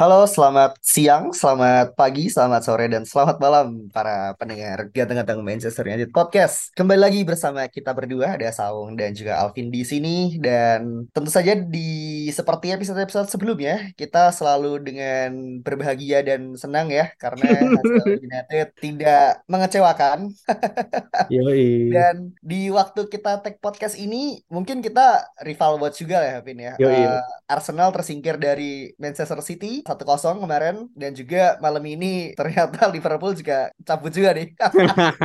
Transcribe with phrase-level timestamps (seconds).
[0.00, 6.08] Halo, selamat siang, selamat pagi, selamat sore, dan selamat malam para pendengar ganteng-ganteng Manchester United
[6.08, 6.72] Podcast.
[6.72, 10.40] Kembali lagi bersama kita berdua, ada Saung dan juga Alvin di sini.
[10.40, 17.60] Dan tentu saja di seperti episode-episode sebelumnya, kita selalu dengan berbahagia dan senang ya, karena
[17.60, 20.32] hasil United tidak mengecewakan.
[21.36, 21.92] Yoi.
[21.92, 26.72] Dan di waktu kita take podcast ini, mungkin kita rival watch juga ya, Alvin ya.
[26.80, 27.04] Yoi.
[27.04, 27.20] Eh,
[27.52, 34.14] Arsenal tersingkir dari Manchester City 1-0 kemarin dan juga malam ini ternyata Liverpool juga cabut
[34.14, 34.54] juga nih.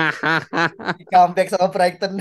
[1.14, 2.18] Comeback sama Brighton.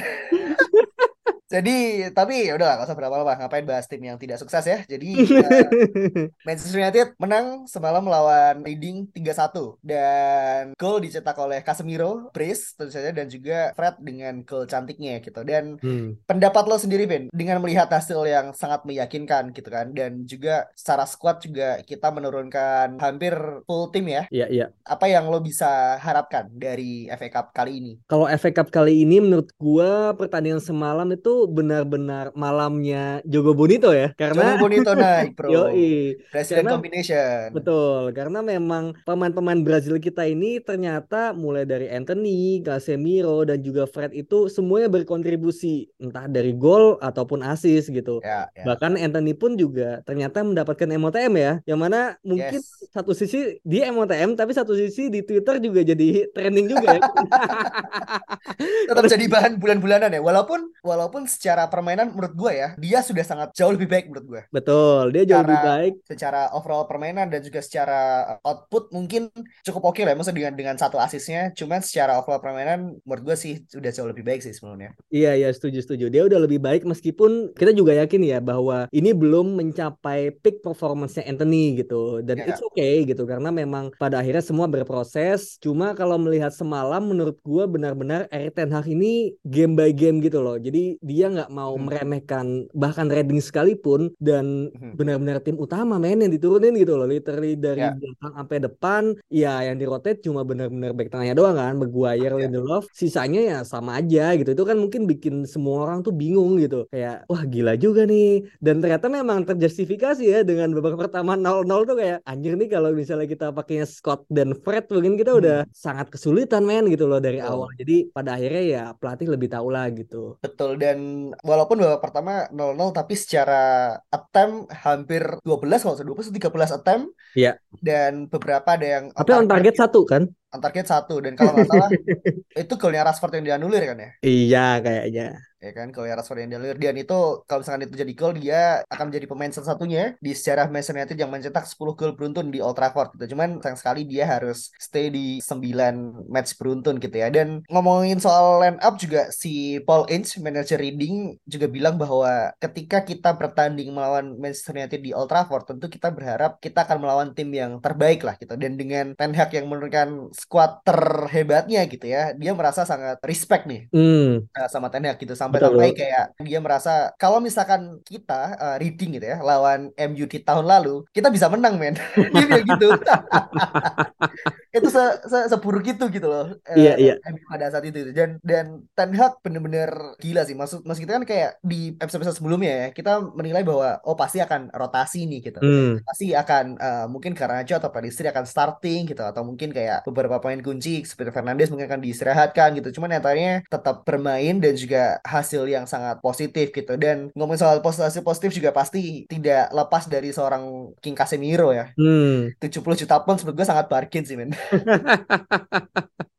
[1.54, 4.82] Jadi, tapi ya udah gak usah berapa-lama ngapain bahas tim yang tidak sukses ya.
[4.90, 5.14] Jadi
[5.46, 12.90] eh, Manchester United menang semalam melawan Reading 3-1 dan gol dicetak oleh Casemiro, Brace tentu
[12.90, 15.46] saja dan juga Fred dengan gol cantiknya gitu.
[15.46, 16.16] Dan Hmm.
[16.24, 21.04] pendapat lo sendiri Ben dengan melihat hasil yang sangat meyakinkan gitu kan dan juga secara
[21.04, 23.36] squad juga kita menurunkan hampir
[23.68, 24.24] full tim ya.
[24.32, 24.66] Iya, iya.
[24.82, 27.92] Apa yang lo bisa harapkan dari FA Cup kali ini?
[28.08, 34.12] Kalau FA Cup kali ini menurut gua pertandingan semalam itu benar-benar malamnya Jogo Bonito ya.
[34.14, 35.48] Karena Jogo Bonito naik bro.
[35.50, 36.16] Yoi.
[36.30, 37.40] President Karena- combination.
[37.52, 44.12] Betul, karena memang pemain-pemain Brazil kita ini ternyata mulai dari Anthony, Casemiro dan juga Fred
[44.12, 48.20] itu semuanya berkontribusi entah dari gol ataupun assist gitu.
[48.20, 48.64] Ya, ya.
[48.66, 52.92] Bahkan Anthony pun juga ternyata mendapatkan MOTM ya, yang mana mungkin Yes.
[52.92, 57.02] satu sisi dia MOTM tapi satu sisi di Twitter juga jadi trending juga ya.
[58.88, 60.20] Tetap jadi bahan bulan-bulanan ya.
[60.20, 64.42] Walaupun walaupun secara permainan menurut gue ya, dia sudah sangat jauh lebih baik menurut gue.
[64.50, 65.92] Betul, dia jauh lebih Cara- baik.
[66.06, 68.00] Secara overall permainan dan juga secara
[68.42, 69.28] output mungkin
[69.62, 70.14] cukup oke lah.
[70.14, 71.52] Maksudnya dengan dengan satu asisnya.
[71.52, 74.92] Cuman secara overall permainan menurut gue sih sudah jauh lebih baik sih sebelumnya.
[75.08, 76.06] Iya, iya, setuju, setuju.
[76.08, 81.24] Dia udah lebih baik meskipun kita juga yakin ya bahwa ini belum mencapai peak performance-nya
[81.24, 82.20] Anthony gitu.
[82.20, 82.50] Dan Ya.
[82.50, 85.56] it's okay gitu karena memang pada akhirnya semua berproses.
[85.60, 90.40] Cuma kalau melihat semalam menurut gua benar-benar Erik Ten Hag ini game by game gitu
[90.40, 90.56] loh.
[90.56, 91.86] Jadi dia nggak mau Hmm.
[91.86, 94.98] meremehkan bahkan Reading sekalipun dan Hmm.
[94.98, 97.06] benar-benar tim utama men yang diturunin gitu loh.
[97.06, 97.94] Literally dari Ya.
[97.94, 101.78] belakang sampai depan ya yang di rotate cuma benar-benar back tengahnya doang kan.
[101.78, 102.50] Maguire, Ya.
[102.50, 104.50] Lindelof, sisanya ya sama aja gitu.
[104.50, 106.90] Itu kan mungkin bikin semua orang tuh bingung gitu.
[106.90, 108.42] Kayak wah gila juga nih.
[108.58, 113.28] Dan ternyata memang terjustifikasi ya dengan babak pertama 0-0 tuh kayak anjir nih kalau misalnya
[113.28, 117.44] kita pakainya Scott dan Fred mungkin kita udah sangat kesulitan men gitu loh dari Hmm.
[117.44, 117.54] Betul.
[117.60, 117.70] awal.
[117.76, 120.40] Jadi pada akhirnya ya pelatih lebih tahu lah gitu.
[120.40, 120.98] Betul dan
[121.42, 126.78] walaupun babak pertama 0-0 tapi secara attempt hampir 12 kalau nggak salah 12 atau 13
[126.78, 127.06] attempt.
[127.34, 127.52] Iya.
[127.80, 130.28] Dan beberapa ada yang Tapi on target satu kan?
[130.54, 131.90] On target satu dan kalau nggak salah
[132.62, 134.10] itu golnya Rashford yang dianulir kan ya.
[134.22, 135.28] Iya kayaknya.
[135.64, 139.08] ya kan kalau Rashford yang dianulir dan itu kalau misalkan itu jadi gol dia akan
[139.08, 143.16] menjadi pemain satu-satunya di sejarah Manchester United yang mencetak 10 gol beruntun di Old Trafford
[143.16, 148.20] gitu cuman sayang sekali dia harus stay di 9 match beruntun gitu ya dan ngomongin
[148.20, 153.88] soal line up juga si Paul Ince manajer Reading juga bilang bahwa ketika kita bertanding
[153.88, 158.20] melawan Manchester United di Old Trafford tentu kita berharap kita akan melawan tim yang terbaik
[158.20, 162.36] lah gitu dan dengan Ten Hag yang menurunkan squad terhebatnya gitu ya.
[162.36, 166.00] Dia merasa sangat respect nih uh, sama Ten Hag gitu sampai Betul, sampai betul.
[166.04, 171.08] kayak dia merasa kalau misalkan kita uh, reading gitu ya lawan MU di tahun lalu
[171.16, 171.96] kita bisa menang men.
[172.34, 172.88] Dia bilang gitu.
[174.74, 177.14] Itu se, se seburuk itu gitu loh uh, Iya, iya.
[177.30, 180.58] MU pada saat itu dan dan Ten Hag bener-bener gila sih.
[180.58, 184.74] Maksud maksud kita kan kayak di episode-episode sebelumnya ya kita menilai bahwa oh pasti akan
[184.74, 185.62] rotasi nih gitu.
[185.62, 186.02] Hmm.
[186.02, 190.62] pasti akan uh, mungkin Garnacho atau Pelistri akan starting gitu atau mungkin kayak beberapa pemain
[190.62, 192.98] kunci seperti Fernandes mungkin akan diistirahatkan gitu.
[193.00, 196.94] Cuman nyatanya tetap bermain dan juga hasil yang sangat positif gitu.
[196.96, 201.90] Dan ngomongin soal pos- hasil positif juga pasti tidak lepas dari seorang King Casemiro ya.
[201.98, 202.50] Hmm.
[202.58, 204.50] 70 juta menurut gue sangat bargain sih men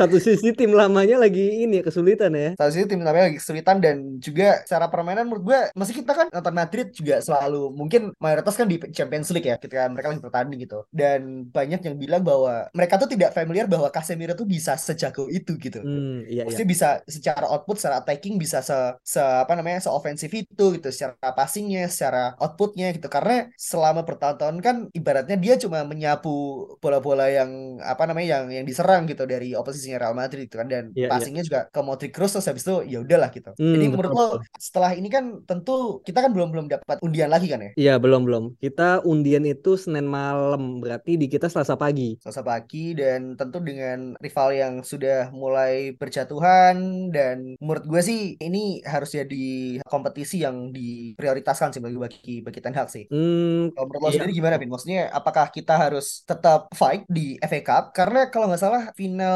[0.00, 2.56] Satu sisi tim lamanya lagi ini kesulitan ya.
[2.56, 6.26] Satu sisi tim lamanya lagi kesulitan dan juga secara permainan menurut gue masih kita kan
[6.32, 10.58] nonton Madrid juga selalu mungkin mayoritas kan di Champions League ya ketika mereka lagi bertanding
[10.64, 10.88] gitu.
[10.88, 15.60] Dan banyak yang bilang bahwa mereka tuh tidak familiar bahwa Casemiro tuh bisa sejago itu
[15.60, 15.84] gitu.
[15.84, 16.72] Hmm, iya, Maksudnya iya.
[16.72, 21.36] bisa secara output, secara attacking bisa se, se apa namanya se ofensif itu gitu, secara
[21.36, 23.12] passingnya, secara outputnya gitu.
[23.12, 29.04] Karena selama bertahun-tahun kan ibaratnya dia cuma menyapu bola-bola yang apa namanya yang yang diserang
[29.04, 31.10] gitu dari oposisinya Real Madrid gitu kan dan Iya, iya.
[31.10, 33.50] passingnya juga ke Modric Kroos terus habis itu ya udahlah gitu.
[33.56, 34.40] Hmm, Jadi betul, menurut lo betul.
[34.58, 37.70] setelah ini kan tentu kita kan belum belum dapat undian lagi kan ya.
[37.78, 38.44] Iya, belum belum.
[38.58, 42.18] Kita undian itu Senin malam, berarti di kita Selasa pagi.
[42.20, 48.84] Selasa pagi dan tentu dengan rival yang sudah mulai berjatuhan dan menurut gue sih ini
[48.84, 53.04] harus jadi kompetisi yang diprioritaskan sih bagi bagi bagi Ten Hag sih.
[53.08, 54.16] Hmm, Kalau menurut lo iya.
[54.20, 54.68] sendiri gimana, Vin?
[54.70, 57.84] Maksudnya apakah kita harus tetap fight di FA Cup?
[57.96, 58.82] Karena kalau nggak salah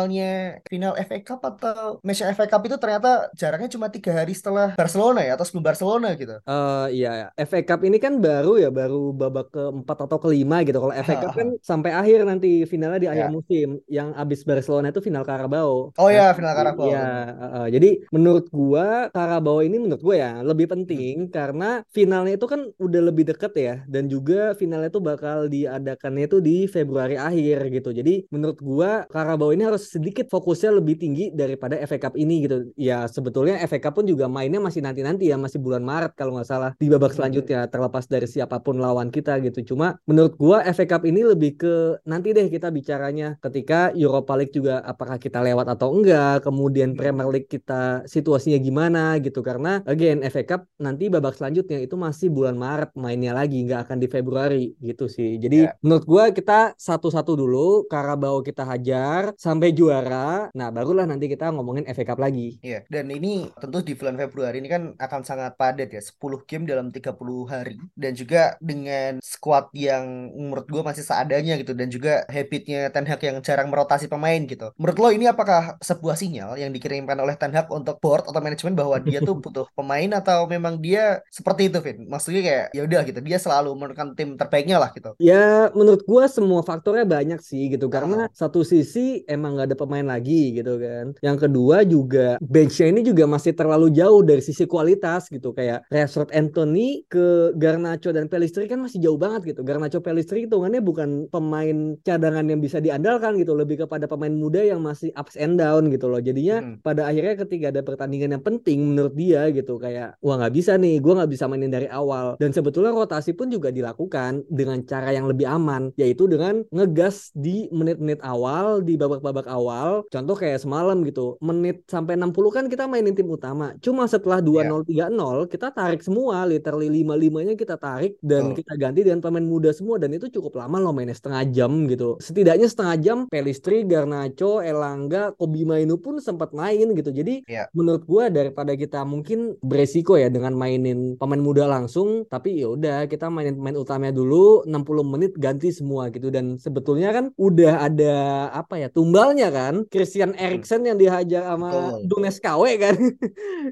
[0.05, 4.77] finalnya final FA Cup atau match FA Cup itu ternyata jaraknya cuma tiga hari setelah
[4.77, 6.37] Barcelona ya atau sebelum Barcelona gitu.
[6.45, 10.77] Eh iya, FA Cup ini kan baru ya, baru babak keempat atau kelima gitu.
[10.77, 13.31] Kalau FA Cup kan sampai akhir nanti finalnya di akhir Ya.
[13.33, 13.81] musim.
[13.89, 15.95] Yang abis Barcelona itu final Carabao.
[15.97, 16.89] Oh ya, Nah, final Carabao.
[16.91, 17.67] Iya, eh, eh.
[17.79, 23.01] jadi menurut gua Carabao ini menurut gua ya lebih penting karena finalnya itu kan udah
[23.09, 27.95] lebih deket ya dan juga finalnya itu bakal diadakannya itu di Februari akhir gitu.
[27.95, 32.75] Jadi menurut gua Carabao ini harus sedikit fokusnya lebih tinggi daripada FA Cup ini gitu.
[32.75, 36.49] Ya sebetulnya FA Cup pun juga mainnya masih nanti-nanti ya, masih bulan Maret kalau nggak
[36.49, 37.19] salah di babak Hmm.
[37.23, 39.75] selanjutnya terlepas dari siapa pun lawan kita gitu.
[39.75, 44.51] Cuma menurut gua FA Cup ini lebih ke nanti deh kita bicaranya ketika Europa League
[44.51, 46.97] juga apakah kita lewat atau enggak, kemudian.
[46.97, 52.33] Premier League kita situasinya gimana gitu karena again FA Cup nanti babak selanjutnya itu masih
[52.33, 55.37] bulan Maret mainnya lagi nggak akan di Februari gitu sih.
[55.37, 55.77] Jadi Ya.
[55.85, 60.49] menurut gua kita satu-satu dulu Carabao kita hajar sampai juara.
[60.57, 62.57] Nah, barulah nanti kita ngomongin FA Cup lagi.
[62.65, 66.65] Iya, dan ini tentu di bulan Februari ini kan akan sangat padat ya, 10 game
[66.65, 72.25] dalam 30 hari dan juga dengan squad yang menurut gue masih seadanya gitu dan juga
[72.27, 74.73] habitnya Ten Hag yang jarang merotasi pemain gitu.
[74.81, 78.73] Menurut lo ini apakah sebuah sinyal yang dikirimkan oleh Ten Hag untuk board atau manajemen
[78.73, 82.09] bahwa dia tuh butuh pemain atau memang dia seperti itu, Vin?
[82.09, 85.13] Maksudnya kayak ya udah gitu, dia selalu menurunkan tim terbaiknya lah gitu.
[85.21, 87.87] Ya, menurut gua semua faktornya banyak sih gitu.
[87.93, 91.15] Karena satu sisi emang nggak ada pemain lagi gitu kan.
[91.21, 95.55] Yang kedua juga benchnya ini juga masih terlalu jauh dari sisi kualitas gitu.
[95.55, 99.61] Kayak Rashford Anthony ke Garnacho dan Pelistri kan masih jauh banget gitu.
[99.63, 103.55] Garnacho Pelistri hitungannya bukan pemain cadangan yang bisa diandalkan gitu.
[103.55, 106.21] Lebih kepada pemain muda yang masih ups and down gitu loh.
[106.21, 106.79] Jadinya Hmm.
[106.81, 109.77] pada akhirnya ketika ada pertandingan yang penting menurut dia gitu.
[109.81, 111.01] Kayak wah nggak bisa nih.
[111.03, 112.37] Gua nggak bisa mainin dari awal.
[112.39, 115.91] Dan sebetulnya rotasi pun juga dilakukan dengan cara yang lebih aman.
[115.99, 119.64] Yaitu dengan ngegas di menit-menit awal, di babak-babak awal.
[120.11, 121.37] Contoh kayak semalam gitu.
[121.41, 123.73] Menit sampai 60 kan kita mainin tim utama.
[123.81, 126.45] Cuma setelah 2-0, 3-0 kita tarik semua.
[126.45, 128.17] Literally 5-5-nya kita tarik.
[128.21, 128.65] Dan Betul.
[128.65, 129.97] kita ganti dengan pemain muda semua.
[129.97, 132.17] Dan itu cukup lama loh mainnya setengah jam gitu.
[132.21, 137.11] Setidaknya setengah jam Pelistri, Garnacho, Elanga, Kobi Mainu pun sempat main gitu.
[137.15, 137.69] Jadi Iya.
[137.77, 143.11] menurut gua daripada kita mungkin beresiko ya dengan mainin pemain muda langsung tapi ya udah
[143.11, 148.15] kita mainin pemain utamanya dulu 60 menit ganti semua gitu dan sebetulnya kan udah ada
[148.55, 152.09] apa ya tumbalnya kan Christian Eriksen yang dihajar sama Betul.
[152.09, 152.97] Dunes KW kan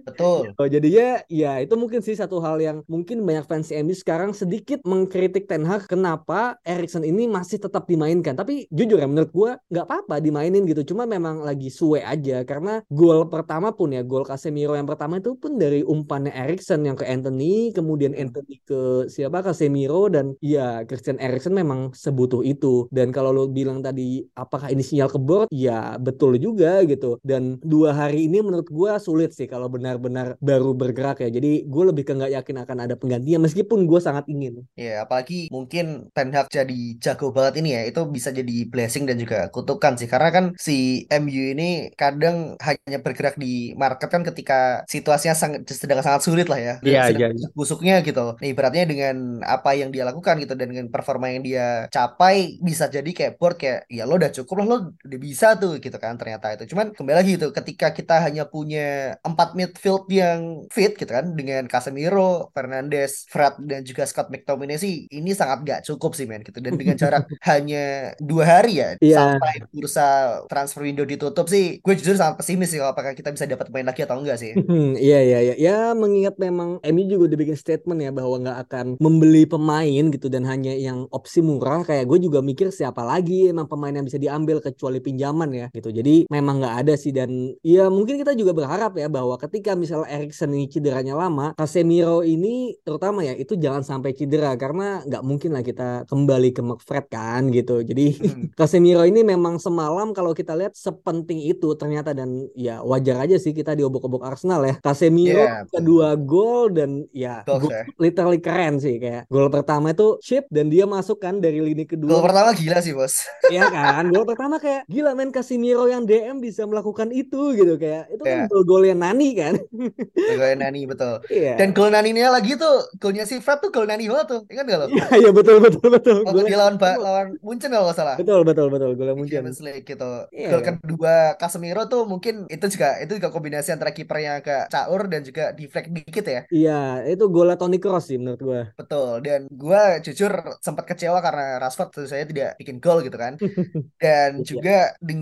[0.06, 0.40] Betul.
[0.62, 4.84] Oh, jadinya ya itu mungkin sih satu hal yang mungkin banyak fans MU sekarang sedikit
[4.86, 8.36] mengkritik Ten Hag kenapa Erikson ini masih tetap dimainkan.
[8.38, 10.94] Tapi jujur ya menurut gua nggak apa-apa dimainin gitu.
[10.94, 15.34] Cuma memang lagi suwe aja karena gol pertama pun ya gol Casemiro yang pertama itu
[15.34, 18.28] pun dari umpannya Erikson yang ke Anthony, kemudian Hmm.
[18.28, 22.86] Anthony ke siapa Casemiro dan ya Christian Eriksen memang sebutuh itu.
[22.92, 25.48] Dan kalau lo bilang tadi apakah ini sinyal ke board?
[25.62, 27.22] Ya betul juga gitu.
[27.22, 31.28] Dan dua hari ini menurut gua sulit sih kalau benar-benar baru bergerak ya.
[31.30, 34.64] Jadi gue lebih ke nggak yakin akan ada penggantinya meskipun gue sangat ingin.
[34.74, 39.16] Ya, apalagi mungkin Ten Hag jadi jago banget ini ya, itu bisa jadi blessing dan
[39.20, 40.08] juga kutukan sih.
[40.10, 46.02] Karena kan si MU ini kadang hanya bergerak di market kan ketika situasinya sangat sedang
[46.02, 46.74] sangat sulit lah ya.
[46.82, 47.48] Iya, sedang iya, iya.
[47.54, 48.34] busuknya gitu.
[48.34, 52.88] Nah, ibaratnya dengan apa yang dia lakukan gitu dan dengan performa yang dia capai bisa
[52.88, 56.14] jadi kayak board kayak ya lo udah cukup lah lo udah bisa tuh gitu kan
[56.14, 56.70] ternyata itu.
[56.70, 61.64] Cuman kembali lagi gitu ketika kita hanya punya empat midfield yang fit gitu kan dengan
[61.66, 66.60] Casemiro, Fernandes, Fred dan juga Scott McTominay sih ini sangat gak cukup sih men gitu
[66.60, 69.16] dan dengan jarak hanya dua hari ya Iya.
[69.18, 70.06] sampai bursa
[70.46, 73.88] transfer window ditutup sih gue jujur sangat pesimis sih kalau apakah kita bisa dapat pemain
[73.88, 77.56] lagi atau enggak sih Hmm, Iya iya iya ya mengingat memang MU juga udah bikin
[77.56, 82.18] statement ya bahwa nggak akan membeli pemain gitu dan hanya yang opsi murah kayak gue
[82.20, 85.90] juga mikir siapa lagi emang pemain yang bisa diambil kecuali pinjaman aman ya gitu.
[85.90, 90.06] Jadi memang nggak ada sih dan ya mungkin kita juga berharap ya bahwa ketika misalnya
[90.14, 95.50] Erikson ini cederanya lama, Casemiro ini terutama ya itu jangan sampai cedera karena nggak mungkin
[95.58, 97.82] lah kita kembali ke McFred kan gitu.
[97.82, 98.54] Jadi hmm.
[98.58, 103.50] Casemiro ini memang semalam kalau kita lihat sepenting itu ternyata dan ya wajar aja sih
[103.50, 104.78] kita diobok-obok Arsenal ya.
[104.78, 107.66] Casemiro yeah, kedua gol dan ya gol
[107.98, 112.20] literally keren sih kayak gol pertama itu chip dan dia masuk kan dari lini kedua.
[112.20, 113.26] Gol pertama gila sih bos.
[113.50, 118.12] Iya kan, gol pertama kayak gila main Casemiro yang DM bisa melakukan itu gitu kayak
[118.12, 118.44] itu yeah.
[118.44, 119.54] kan gol-golnya Nani kan.
[120.38, 121.24] golnya Nani betul.
[121.32, 121.56] Yeah.
[121.56, 124.64] Dan gol Nani ini lagi tuh golnya si Fred tuh gol Nani banget tuh, ingat
[124.68, 124.86] gak lo?
[124.92, 126.16] Iya iya betul betul betul.
[126.28, 128.16] Waktu dia lawan lawan Munchen kalau nggak salah.
[128.20, 129.42] Betul betul betul gol Munchen.
[129.42, 130.12] Champions League gitu.
[130.30, 130.52] Yeah.
[130.52, 135.24] Gol kedua Casemiro tuh mungkin itu juga itu juga kombinasi antara kipernya agak caur dan
[135.24, 136.40] juga deflect dikit ya.
[136.52, 138.62] Iya, itu gol Toni Kroos sih menurut gua.
[138.76, 139.24] Betul.
[139.24, 143.38] Dan gua jujur sempat kecewa karena Rashford tentu saya tidak bikin gol gitu kan.
[144.02, 144.44] Dan iya.
[144.44, 145.21] juga dengan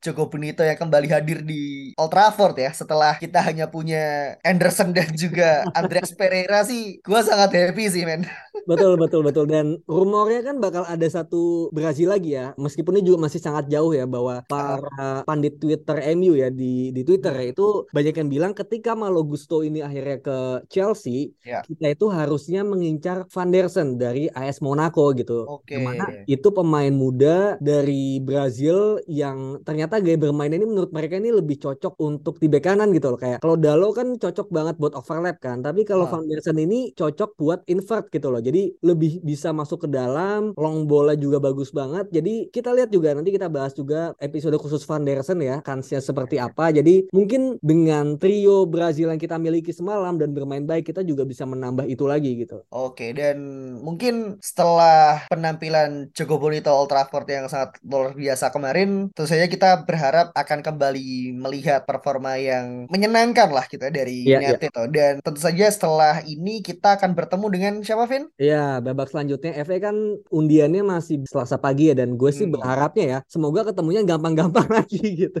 [0.00, 5.12] Joko Benito yang kembali hadir di Old Trafford ya setelah kita hanya punya Anderson dan
[5.12, 8.24] juga Andreas Pereira sih gua sangat happy sih men.
[8.64, 12.54] betul betul betul dan rumornya kan bakal ada satu Brazil lagi ya.
[12.56, 17.02] Meskipun ini juga masih sangat jauh ya bahwa para pandit Twitter MU ya di di
[17.02, 20.38] Twitter ya itu banyak yang bilang ketika Malo Gusto ini akhirnya ke
[20.70, 21.60] Chelsea, ya.
[21.66, 25.46] kita itu harusnya mengincar Van der Sen dari AS Monaco gitu.
[25.62, 25.82] Okay.
[25.82, 31.60] Mana itu pemain muda dari Brazil yang ternyata gaya bermain ini menurut mereka ini lebih
[31.60, 33.20] cocok untuk di bek kanan gitu loh.
[33.20, 36.10] Kayak kalau Dalo kan cocok banget buat overlap kan, tapi kalau oh.
[36.10, 38.40] Van der Sen ini cocok buat invert gitu loh.
[38.40, 42.08] Jadi lebih bisa masuk ke dalam, long bola juga bagus banget.
[42.10, 46.00] Jadi kita lihat juga nanti kita bahas juga episode khusus Van der Sen ya, kansnya
[46.00, 46.70] seperti apa.
[46.74, 51.44] Jadi mungkin dengan trio Brazil yang kita miliki semalam dan bermain baik kita juga bisa
[51.44, 52.64] menambah itu lagi gitu.
[52.70, 53.38] Oke, dan
[53.80, 59.70] mungkin setelah penampilan Joko Bonito Old Trafford yang sangat luar biasa kemarin, tentu saja kita
[59.88, 64.68] berharap akan kembali melihat performa yang menyenangkan lah kita gitu dari yeah, United.
[64.68, 64.88] Yeah.
[64.92, 68.28] Dan tentu saja setelah ini kita akan bertemu dengan siapa, Vin?
[68.36, 69.96] Ya, babak selanjutnya FA kan
[70.28, 72.60] undiannya masih Selasa pagi ya dan gue sih hmm.
[72.60, 75.40] berharapnya ya semoga ketemunya gampang-gampang lagi gitu.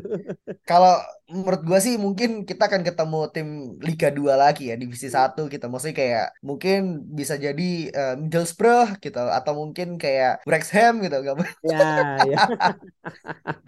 [0.64, 0.96] Kalau
[1.34, 3.48] menurut gue sih mungkin kita akan ketemu tim
[3.82, 5.66] Liga 2 lagi ya divisi 1 gitu.
[5.66, 11.36] Maksudnya kayak mungkin bisa jadi uh, Middlesbrough gitu atau mungkin kayak Wrexham gitu gak
[11.66, 12.38] Ya, ya.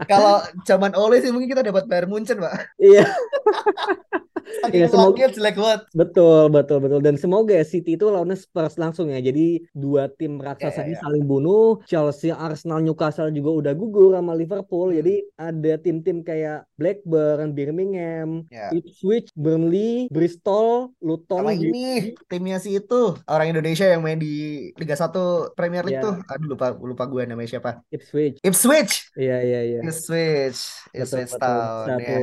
[0.07, 2.79] Kalau zaman Ole sih mungkin kita dapat Bayern Munchen, Pak.
[2.79, 3.11] Iya.
[4.73, 5.81] ya, semoga jelek banget.
[5.93, 7.01] Betul, betul, betul.
[7.03, 9.19] Dan semoga ya City itu lawannya Spurs langsung ya.
[9.19, 11.83] Jadi dua tim raksasa yeah, yeah, saling bunuh.
[11.85, 14.95] Chelsea, Arsenal, Newcastle juga udah gugur sama Liverpool.
[14.95, 14.99] Hmm.
[15.03, 18.71] Jadi ada tim-tim kayak Blackburn, Birmingham, yeah.
[18.71, 21.43] Ipswich, Burnley, Bristol, Luton.
[21.43, 26.07] Sama ini timnya si itu orang Indonesia yang main di Liga 1 Premier League yeah.
[26.07, 26.15] tuh.
[26.31, 27.83] Aduh lupa lupa gue namanya siapa.
[27.91, 28.39] Ipswich.
[28.47, 29.11] Ipswich.
[29.19, 29.81] Iya iya iya.
[29.83, 30.61] Ipswich.
[30.95, 31.99] Ipswich Town.
[31.99, 32.19] Ya,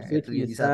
[0.00, 0.70] Ipswich bisa.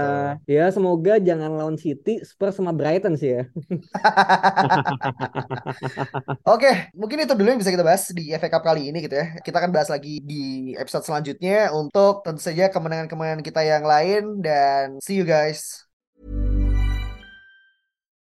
[0.46, 3.48] Ya semoga semoga jangan lawan City, Spurs sama Brighton sih ya.
[6.52, 9.40] Oke, mungkin itu dulu yang bisa kita bahas di FA Cup kali ini gitu ya.
[9.40, 15.00] Kita akan bahas lagi di episode selanjutnya untuk tentu saja kemenangan-kemenangan kita yang lain dan
[15.00, 15.88] see you guys.